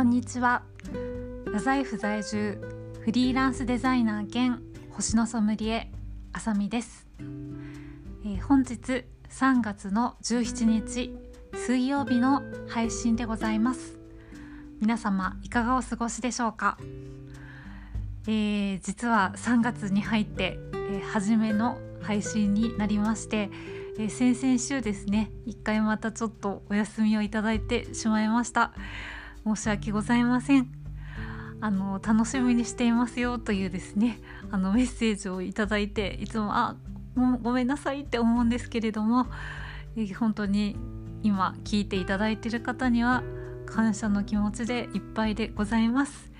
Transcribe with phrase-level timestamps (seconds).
[0.00, 0.62] こんにちは。
[1.44, 2.58] 太宰府在住
[3.02, 4.62] フリーランスデザイナー兼
[4.92, 5.92] 星のソムリエ
[6.32, 7.06] あさみです、
[8.24, 11.12] えー、本日3月の17日
[11.52, 13.98] 水曜日の配信でございます。
[14.80, 16.78] 皆様いかがお過ごしでしょうか、
[18.26, 23.50] えー、実は3月に入って、えー、初めの配信になりまして
[23.98, 28.72] えー、先々週ですね一回またちょっとお休みをいただいてしまいました。
[29.46, 30.70] 申し訳ございません
[31.60, 34.18] あの楽しみにしていますよというですね
[34.50, 36.76] あのメッセージをいただいていつもあ
[37.14, 39.26] もうごめんなさいって思うんですけれども、
[39.96, 40.76] え、本当に
[41.22, 43.22] 今聞いていただいている方には
[43.66, 46.30] 感謝の気持ちでいっぱいでございます。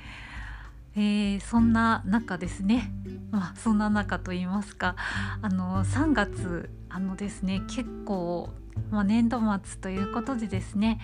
[0.97, 2.93] えー、そんな中ですね、
[3.31, 4.97] まあ、そんな中と言いますか
[5.41, 8.51] あの3月あのですね結構、
[8.91, 11.01] まあ、年度末ということでですね、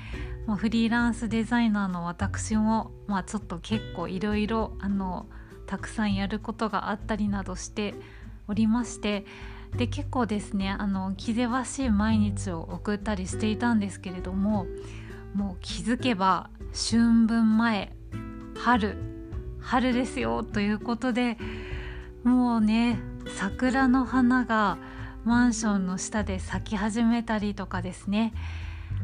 [0.47, 4.73] まあ、フリーランスデザイナーの私も、まあ、ちょっと結構いろいろ
[5.67, 7.95] たくさんやることがあったりなどして
[8.48, 9.25] おりまして
[9.77, 14.67] で結構ですねあの気ぜわしい毎日を送ったりしていたんですけれども
[15.34, 17.92] もう気づけば春分前
[18.56, 18.97] 春
[19.61, 21.36] 春ですよということで
[22.25, 22.98] もうね
[23.36, 24.78] 桜の花が
[25.27, 28.33] マンションの下で咲き始めたりとかですね。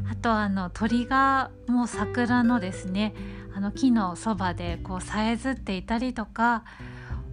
[0.09, 3.13] あとあの鳥がもう桜のですね
[3.53, 6.63] あの木のそばでこうさえずっていたりとか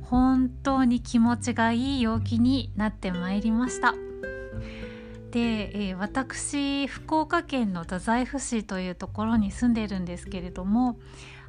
[0.03, 3.95] 本当に気持ちがいい陽気になってまいりました。
[5.31, 10.99] で、えー、私福岡県の太宰府市というところに住んでいるんですけれども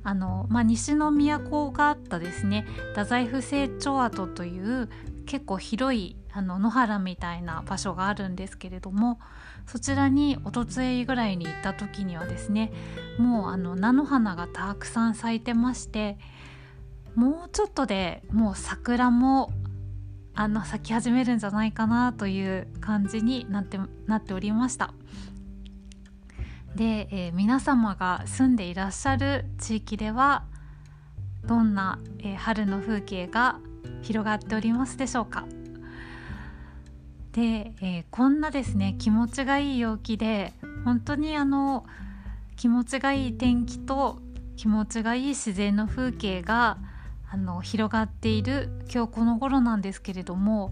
[0.03, 4.87] あの、まあ、西の都があったですね太宰府成長跡という
[5.25, 9.19] 結構広いあの野原みたいな場所があるんですけれども
[9.65, 12.71] そちらにおとついぐらいに行った時にはですね
[13.17, 16.17] もうあの菜の花がたくさん咲いてまして
[17.15, 19.51] もうちょっとでもう桜も
[20.33, 23.77] あの咲き始めるんじゃないかなという感じになって
[24.07, 24.93] なっておりました。
[26.73, 30.45] で、えー、皆様が住んでいらっしゃる地域では
[31.45, 33.59] どんな、えー、春の風景が
[34.01, 35.43] 広がっておりますでしょうか？
[37.33, 40.53] で、えー、こんなですね気持ちがいい陽気で
[40.83, 41.85] 本当にあの
[42.57, 44.19] 気持ちがいい天気と
[44.57, 46.77] 気持ちがいい自然の風景が
[47.29, 50.71] あの広がっている今日この頃なんですけれども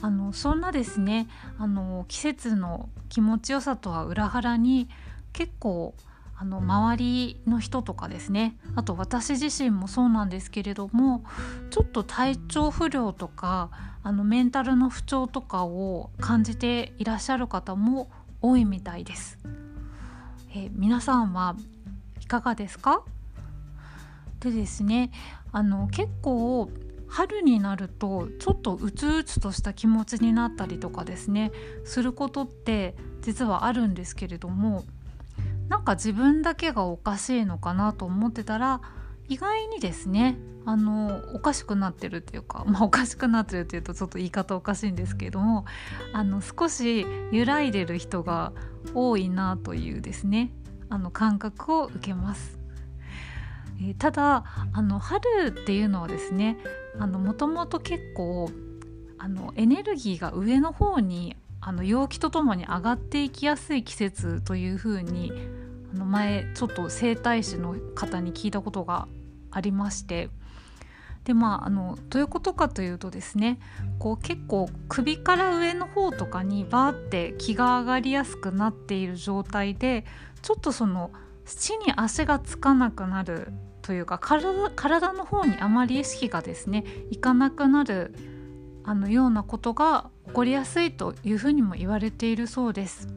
[0.00, 4.88] あのそんなですねあの季節の気持ちよさとは裏腹に
[5.32, 5.94] 結構
[6.42, 8.56] あの周りの人とかですね。
[8.74, 11.22] あと私自身もそうなんですけれども
[11.70, 13.70] ちょっと体調不良とか
[14.02, 18.10] あのメンタルの不調とかを感じていらっしゃる方も
[18.40, 19.38] 多いみたいです。
[20.52, 21.54] え皆さんは
[22.20, 23.04] いかがですか？
[24.40, 25.12] でですね
[25.52, 26.68] あの結構
[27.06, 31.52] 春になるとちょっとうつうつとした気持ちになったりとかですね
[31.84, 34.82] することって実はあるんですけれども
[35.72, 38.82] なんか自分だけがおかしいのかなと思ってたら
[39.28, 45.64] 意外にですねあのおかしくなってるっていうか、まあ、おかしくなってるっていうとちょっと言い方おかしいんですけれども
[46.12, 48.52] あの少し揺らいでる人が
[48.92, 50.52] 多いなというですね
[50.90, 52.58] あの感覚を受けます。
[53.80, 54.44] えー、ただ
[54.74, 56.58] あの春っていうのはですね
[56.98, 58.50] もともと結構
[59.16, 65.32] あのエネルギーが上の方にあの陽気とともに上がっていきやすい季節というふうに
[65.92, 69.08] あの前ちょっと整体師の方に聞いたことが
[69.50, 70.30] ありまして
[71.24, 73.58] でまああのどういうことかというとですね
[73.98, 80.04] こう結構首から上の方とかにバーって気が上がりやすくなっている状態で
[80.40, 81.10] ちょっとその
[81.44, 88.14] 土に足がつかなくなるというか体体の方にあまり意識がですねいかなくなる
[88.84, 93.08] あのようなことが起こりやすいというふうにも言われているそうです。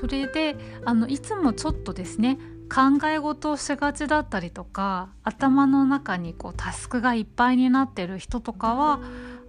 [0.00, 0.56] それで
[0.86, 2.38] あのいつもちょっとですね
[2.72, 9.00] 考え事をしがちだったりとか頭の中にこうタスクがいっぱいになってる人とかは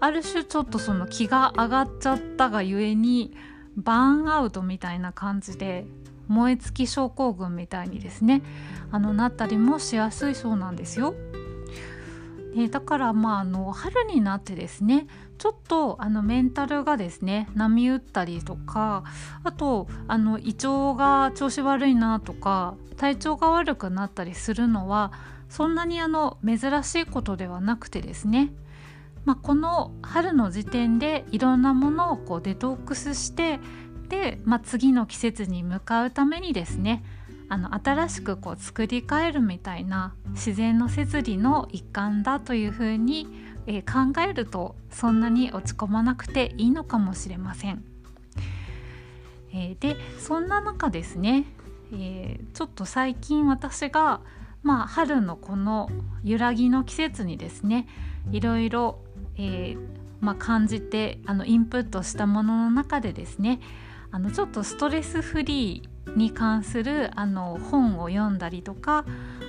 [0.01, 3.33] ある種ちょっとその気が上がっちゃったがゆえに
[3.77, 5.86] バーンアウトみたいな感じで
[6.27, 8.42] 燃え尽き症候群みたいにですね
[8.92, 11.13] あのなったりもしやすいそうなんですよ。
[12.56, 15.07] ね、だからまああの春になってですね
[15.38, 19.03] ちょっとあのメンタルがですね波打ったりとか
[19.44, 25.12] あとあの胃腸が調子悪いなとか体調が悪くなったりするのは
[25.50, 28.53] そんなにあの珍しいことではなくてですね、
[29.25, 33.59] まあ、この春の時点でいろんなものをこうデトックスして
[34.07, 37.03] で、まあ、次の季節に向かうためにですね
[37.51, 43.27] あの新しくこう作り変えるみたいな自然の摂理の一環だというふうに、
[43.68, 47.83] えー、考えるとそんなに落ち込まなくていいのかもしれません。
[49.53, 51.44] えー、でそんな中ですね、
[51.92, 54.21] えー、ちょっと最近私が、
[54.63, 55.89] まあ、春のこの
[56.24, 57.86] 揺らぎの季節にですね
[58.31, 59.00] いろいろ、
[59.38, 59.75] え
[60.21, 63.59] まあ、感じてあのインプットしたものの中でですね
[64.09, 69.06] あのちょっとストレスフリーに関するあの本を読んだりとか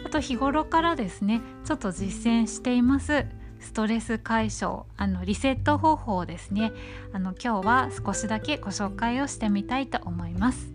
[0.06, 3.26] あと日頃からですねちょっと実践しています
[3.60, 6.72] ストレス解消あのリセット方法をですね
[7.12, 10.71] あの今日は少しだけご紹介をしてみたいと思います。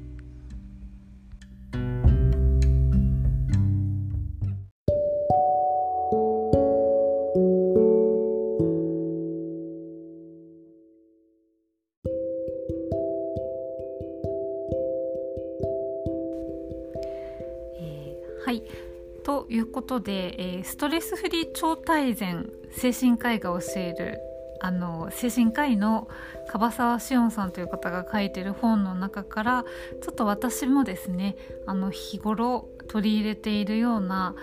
[20.08, 24.22] で、えー、ストレスフリー超大全精神科医が教える
[24.62, 26.08] あの精神科医の
[26.48, 29.66] 樺沢志音さんという方が書いてる本の中から
[30.02, 34.34] ちょっと私もですねあの日頃取り入れているような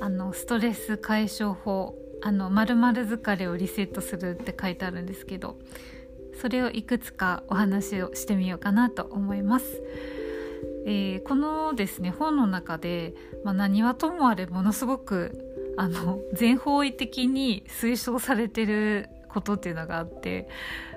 [0.00, 5.58] あのストレス解消法あの〇〇疲れをリセットするって書いてあるんですけど
[6.40, 9.82] それをいくつかお話をしてみようかなと思います。
[10.86, 20.48] えー、このですね本の中で、まあ、何はともあれものすごくあの全方位的に推奨されてることっていうのがあって、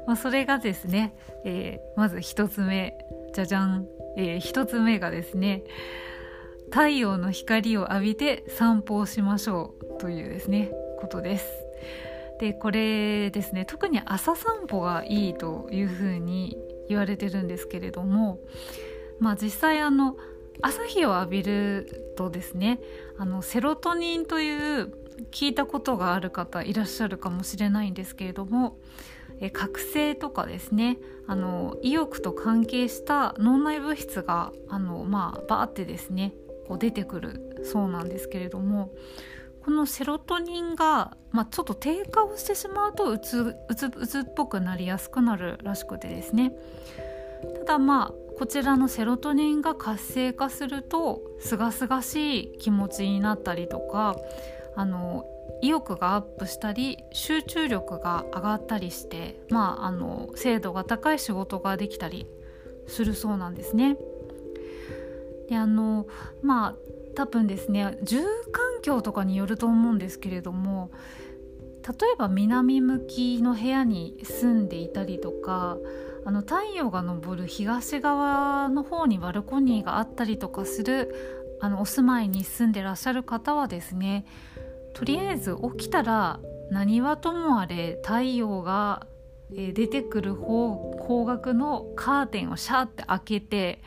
[0.07, 1.15] まあ、それがですね、
[1.45, 2.97] えー、まず1つ目
[3.33, 3.85] じゃじゃん、
[4.17, 5.63] えー、1つ目がですね
[6.65, 11.45] 太陽の光を浴びて散歩をしましょうというですねことです。
[12.39, 16.57] でこれですね特に朝散歩がいいというふうに
[16.89, 18.39] 言われてるんですけれども
[19.23, 20.17] まあ、実際あの
[20.61, 22.81] 朝日を浴びるとですね
[23.17, 24.93] あのセロトニンという
[25.31, 28.77] 聞いたことがある方いらっしゃるかもしれないんですけれども
[29.39, 36.33] え覚醒とかですねあの意欲と関係した脳内物質があの、まあ、バーってですね
[36.67, 38.91] こう出てくるそうなんですけれども
[39.63, 46.51] このセロトニンが、まあ、ちょっと低下をしてしまうとうつうつうつっぽくなりやすくなるらしくてですね。
[47.59, 54.15] ただまあこちらのセロトニンが活性化するとすがすがしい気持ちになったりとか
[54.75, 55.25] あの
[55.61, 62.27] 意欲がアップしたり集中力が上がったりして、まあ、あの精度が高い仕事ができたり
[62.87, 63.97] するそうなんですね。
[65.47, 66.07] であの
[66.41, 66.75] まあ
[67.15, 68.21] 多分ですね住
[68.51, 70.91] 環境とかによると思うんですけれども
[71.87, 75.77] 例えば南向きの部屋に住んでいたりとか
[76.25, 81.13] あの太陽が昇る東側の方にバルコニーがあったりとかする
[81.59, 84.25] あのお住まいに住んでらっしゃる方はですね
[84.93, 86.39] とりあえず起きたら
[86.71, 89.07] 何はともあれ太陽が
[89.51, 93.83] 出てくる方方角のカーテンをシャーって開けて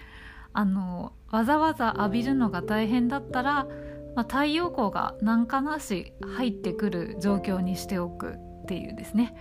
[0.53, 3.67] あのわざわざ浴びるのが大変だったら、
[4.15, 9.35] まあ、太陽光が何かなし入ってくる状況にしておくっていうですね。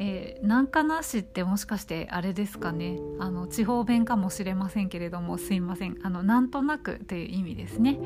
[0.00, 7.98] えー、なんかなしってもしかしてあれですかねあの地方弁かもしれませんけれどもすいませんあのなんとなくという意味ですね。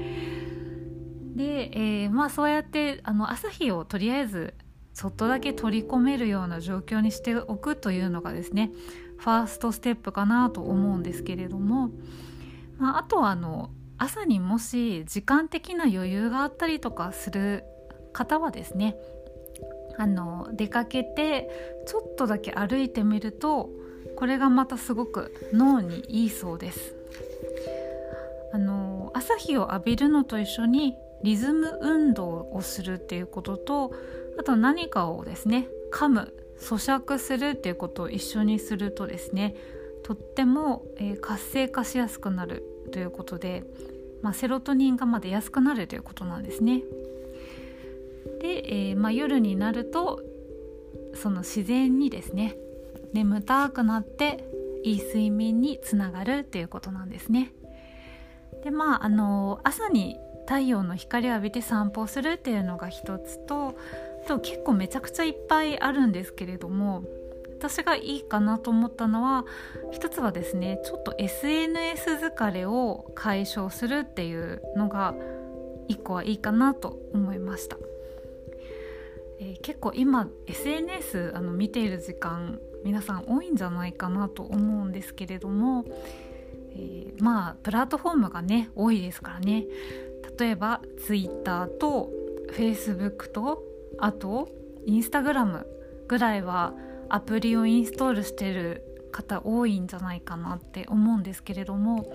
[1.36, 4.54] で、えー、まあそうやってあの朝日をとりあえず
[4.94, 8.70] ちょっとだけ取り込めるような状況にしておくというのがですね
[9.18, 11.90] ファーストステップかなと思うんですけれども、
[12.78, 17.64] まあ、あとはあの朝にもし時間的な余裕があったりとかする
[18.12, 18.96] 方はですね
[19.96, 21.48] あの出かけて
[21.86, 23.70] ちょっとだけ歩いてみると
[24.16, 26.94] これがまたすごく脳にいいそうです
[28.52, 33.92] あの朝日を浴びるのと一緒にリズム運動をするっていうことと
[34.38, 39.54] あと何かをですね噛む咀嚼するっていうことを一緒にするとですね
[40.02, 43.62] とっても、え、活性化しやすくなるということで、
[44.20, 46.82] まあ、セロトニンがまで安くなるということなんですね。
[48.40, 50.22] で、えー、まあ、夜になると
[51.14, 52.56] その自然にですね
[53.12, 54.44] 眠たくなって
[54.84, 57.52] いい睡眠につながるっていうことなんですね。
[58.64, 63.74] でまああの朝に太陽の光を浴びて散歩するっていうのが一つと
[64.26, 67.04] と結構めちゃくちゃいっぱいあるんですけれども
[67.58, 69.44] 私がいいかなと思ったのは
[69.92, 75.14] 一つはですねちょっと SNS 疲れを解消するっていうのが
[75.88, 77.76] 一個はいいかなと思いました。
[79.42, 85.84] えー、結構今 SNS あの見ている時間皆さん多いんじゃないかなと思うんですけれども、
[86.70, 89.64] えー、まあプラットフォームがね多いですからね。
[90.38, 92.10] 例えば Twitter と
[92.52, 93.64] Facebook と
[93.98, 94.48] あと
[94.86, 95.64] Instagram
[96.06, 96.74] ぐらいは
[97.08, 102.14] アプリをインストールしてる方多いんじゃないかなって思うんですけれども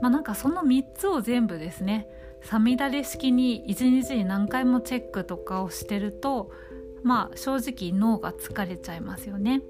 [0.00, 2.06] まあなんかその3つを全部ですね
[2.44, 6.50] さみだれ式に1日に何回もチェックとかをしてると
[7.02, 9.62] まあ正直脳が疲れちゃいますよね。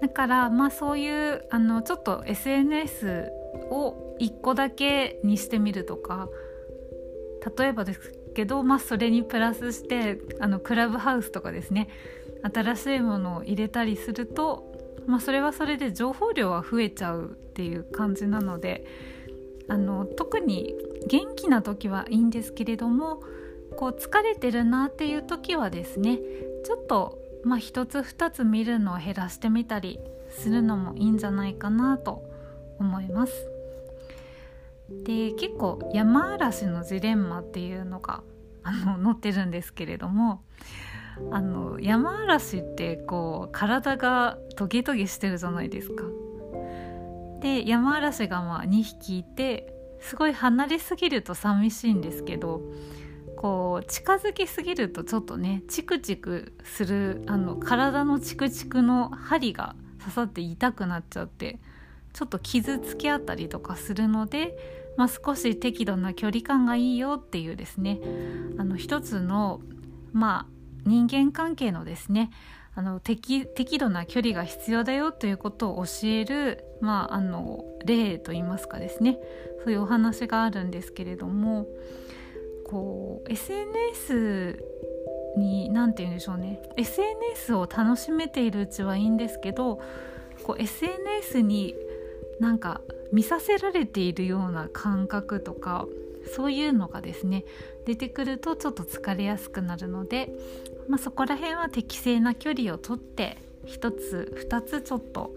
[0.00, 3.30] だからまあそういうあのちょっと SNS
[3.70, 6.28] を1個だけにしてみるとか
[7.56, 11.88] 例えばですけど、まあ、それにプラスしてあのクラブハウスとかですね
[12.42, 14.72] 新しいものを入れたりすると、
[15.06, 18.84] まあ、それはそれで情報量は増えちゃうっていう感じなので
[19.68, 20.74] あの特に
[21.06, 23.22] 元気な時はいいんですけれども
[23.76, 26.18] こう疲れてるなっていう時はですね
[26.64, 32.22] ちょっとまあ一つ二つ見るのを減らしてみたりするのもいいんじゃないかなと
[32.78, 33.32] 思います。
[35.04, 38.22] で結構山嵐のジレンマっていうのが
[38.62, 40.42] あの載ってるんですけれども
[41.30, 46.04] あの山嵐ってこう体がトゲトゲしてるじゃないですか。
[47.40, 52.62] で山嵐がまあ2匹いてすごい離れすぎると寂しいんですけど
[53.36, 61.58] こう近づきすぎるとちょっとねチクチクするあの体のチクチクの針が刺さって痛くなっちゃって
[62.12, 64.56] ちょっと傷つけ合ったりとかするので、
[64.96, 68.00] まあ、少し適度な距離感がいいよっていうですね。
[68.58, 69.60] あの一つの
[70.12, 72.30] まあ人間関係のですね
[72.74, 79.18] あの適適度な距離が必要だよということを教える、まあ、あの例といいますかですね。
[79.64, 81.66] そういうお話があるんですけれども
[82.64, 84.62] こう SNS
[85.36, 86.60] に何て言うんでしょうね。
[86.76, 89.80] SNS を楽しめているうちはいいんですけど
[90.56, 91.74] SNS に
[92.40, 92.80] なんか
[93.12, 95.86] 見させられているような感覚とか
[96.28, 97.44] そういうのがですね
[97.86, 100.30] 出てくるとちょっと疲れやすくなるので、
[100.88, 105.34] まあ、そこら辺は適正な距離をとって1つ2つちょっと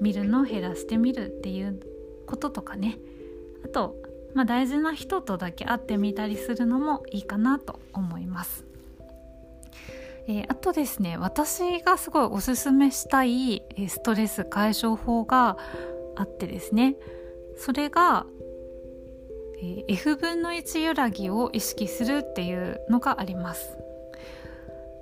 [0.00, 1.80] 見るのを減らしてみるっていう
[2.26, 2.98] こととかね
[3.64, 3.96] あと、
[4.34, 8.64] まあ、大事な人とだけ会ってみたりするのもいいかなと思います。
[10.26, 15.58] えー、あとですね私がすごいおすすめしたいストレス解消法が
[16.16, 16.96] あってですね
[17.58, 18.24] それが
[19.62, 23.76] え F 分の1揺らぎを意識するっていうのがあります。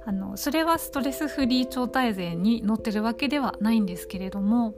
[0.04, 4.75] あのそれはストレスフリー超大全に載ってるわけではないんですけれども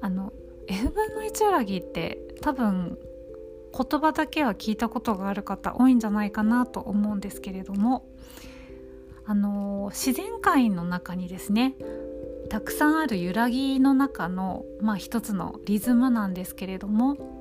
[0.00, 0.32] あの
[0.66, 2.98] F 分の1揺らぎって多分
[3.76, 8.06] 言葉だけは聞いたことがある方多いんじゃないかなと思うんですけれども
[9.26, 11.74] あの自然界の中にですね
[12.48, 17.33] たくさんある揺らぎの中の、まあ、一つのリズムなんですけれども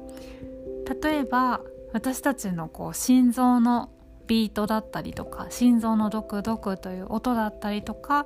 [1.02, 1.62] 例えば
[1.94, 3.90] 私たちのこう心臓の
[4.28, 8.26] ビートだったりとか心臓のドクドクという音だったりとか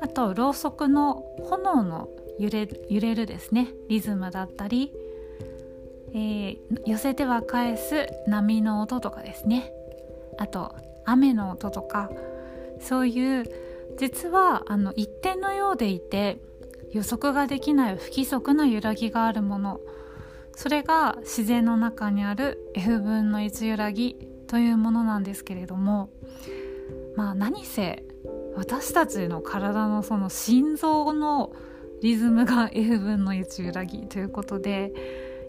[0.00, 2.08] あとろうそくの炎の
[2.38, 4.92] 揺れ揺れるですねリズムだったり、
[6.14, 9.72] えー、寄せては返す波の音とかですね。
[10.38, 12.10] あと雨の音とか
[12.80, 13.44] そういう
[13.98, 16.38] 実はあの一点のようでいて
[16.92, 19.80] 予測ができない不規則な揺らぎがあるもの
[20.54, 24.16] それが自然の中にある F 分の1揺らぎ
[24.46, 26.10] というものなんですけれども
[27.16, 28.04] まあ何せ
[28.56, 31.52] 私たちの体のその心臓の
[32.02, 34.92] リズムが F 分の1揺らぎということで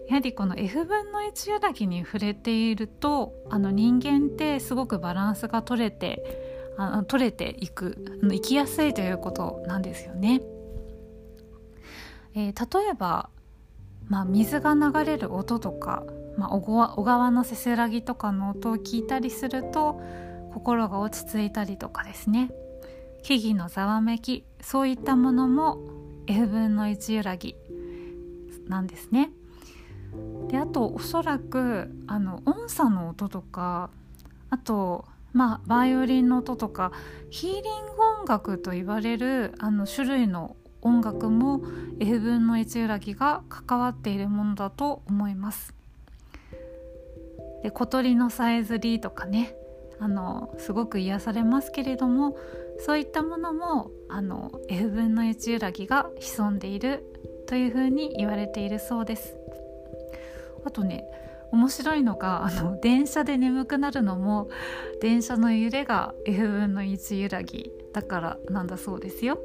[0.08, 6.22] やはりこの F 分の1揺らぎに触れているとあの人間ってすごくバランスが取れて
[6.76, 10.40] あの取れていく生きやすいということなんですよね。
[12.34, 13.28] えー、例えば
[14.08, 16.04] まあ、水が流れる音とか、
[16.36, 20.00] まあ、小川のせせらぎとかの音を聞いたりすると
[20.52, 22.50] 心が落ち着いたりとかですね
[23.22, 25.78] 木々のざわめきそういったものも
[26.26, 27.56] F 分の1揺らぎ
[28.68, 29.30] なんですね。
[30.48, 33.90] であとおそらくあの音叉の音とか
[34.50, 36.92] あとまあバイオリンの音とか
[37.30, 41.62] ヒーリング音楽と言われるあの種類の音楽も
[42.00, 45.74] F 分の1揺らぎが関わっているものだと思います。
[47.62, 49.54] で小鳥のさえずりとかね
[50.00, 52.36] あのすごく癒されますけれども
[52.80, 57.04] そういったものもあの F 分の1揺らぎが潜んでいる
[57.46, 59.36] というふうに言われているそうです。
[60.64, 61.04] あとね
[61.52, 64.48] 面白いのがあの電車で眠くなるのも
[65.00, 69.38] 電車の揺れが F 分の1揺らぎだからなんだそうですよ。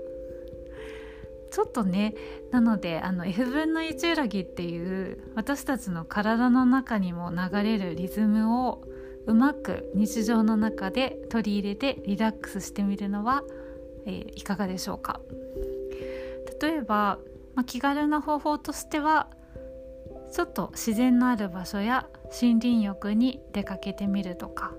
[1.52, 2.16] ちょっとね
[2.52, 8.84] なのであの F 分の1揺らぎっていう私たちの体の中にも流れるリズムを
[9.26, 13.44] うまく日常の中で取り入れてリラックスしてみるのは、
[14.06, 15.20] えー、いかがでしょうか。
[16.62, 17.20] 例えば、
[17.54, 19.28] まあ、気軽な方法としては
[20.32, 22.08] ちょっと自然のある場所や
[22.42, 24.74] 森林浴に出かけてみるとか。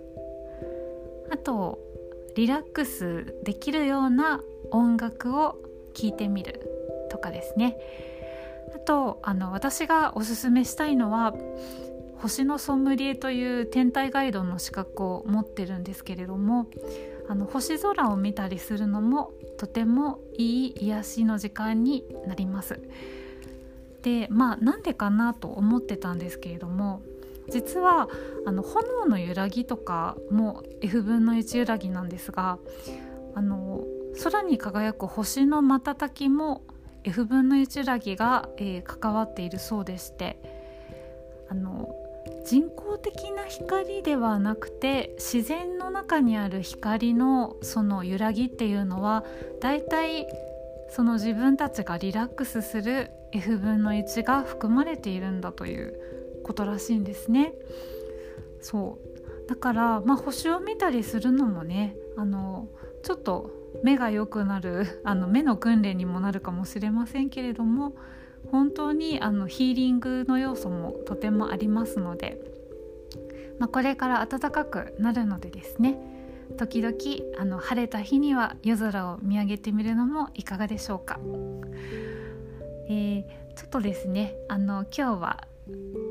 [1.31, 1.79] あと
[2.37, 5.57] リラックスできるような音楽を
[5.99, 7.77] 聴いてみるとかですね
[8.75, 11.35] あとあの私がおすすめしたいのは
[12.19, 16.67] 星のソムリエという天体ガイドの資格を持ってるんですけれども
[17.29, 22.81] あの星空を見たりするのもとてもいい癒しの時間になります。
[24.03, 27.03] でまあなんでかなと思ってたんですけれども
[27.51, 28.09] 実は
[28.47, 32.59] あの炎の揺らぎとかも F 分の1揺らぎなんですが
[33.35, 33.83] あの
[34.23, 36.63] 空に輝く星の瞬きも
[37.05, 40.39] F 分の1揺らぎが、えー、関わっているそうでして
[41.49, 41.89] あの
[42.45, 49.25] 人工的な光ではなくて自然の中にある光のその揺らぎっていうのは
[49.61, 50.27] だいたい
[50.91, 55.95] その自分たちがリラックスする F 分の1が含まれているんだという
[56.45, 57.53] ことらしいんですね。
[58.61, 58.99] そ
[59.47, 62.69] うだから、まあ、星を見たりするのもねあの
[63.03, 63.51] ちょっと
[63.83, 67.95] 目が良くなるあの目の訓練にもなるかもしれませんけれども
[68.51, 72.39] 本当にあのヒーリングの要素もとてもありますので、
[73.59, 75.99] まあ、これから暖かくなるのでですね
[76.57, 76.97] 時々
[77.39, 81.21] あの晴れた日には夜空を見上げてみるのもいかがでしょうか。
[82.91, 85.45] えー、ちょっとですねあの今日は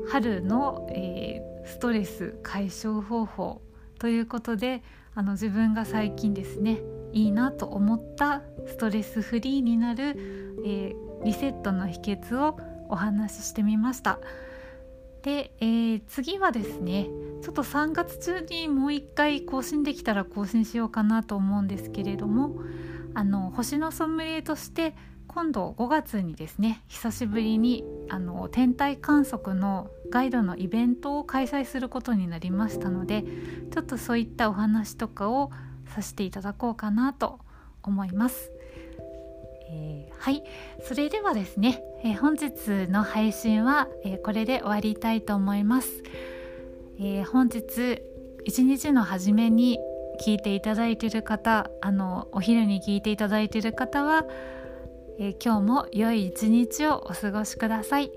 [0.08, 3.60] 春の、えー、ストレス解消方法
[3.98, 4.82] ということで
[5.16, 6.78] あの自分が最近ですね
[7.12, 10.14] いいなと思ったストレスフリーになる、
[10.64, 14.18] えーリセットの秘訣をお話ししてみました。
[15.22, 17.08] で、えー、次はですね
[17.42, 22.54] ちょっと3月中にもう一回更新できたら更新しようかなと思うんですけれども
[23.14, 24.94] あの星のソムリエとして
[25.26, 33.24] 今度5月にですね久しぶりにあの天体観測のガイドのイベントを開催することになりましたので
[33.72, 35.50] ちょっとそういったお話とかを
[35.88, 37.40] させていただこうかなと
[37.82, 38.50] 思います。
[39.70, 40.42] えー、はい。
[40.82, 46.02] それではですね、えー、本日の配信は、えー、これで終わりたいと思います、
[47.00, 48.02] え本日
[48.44, 49.78] 一日の初めに
[50.24, 54.24] 聞いていただいている方あのお昼に聞いていただいている方は、
[55.18, 58.10] え今日も良い一日をお過ごしください。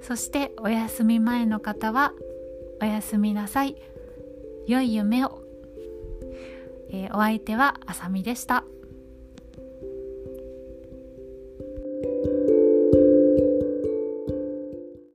[0.00, 2.12] そしてお休み前の方は
[2.80, 3.76] おやすみなさい。
[4.66, 5.43] 良い夢を、
[6.90, 8.64] えお相手はあさみでした。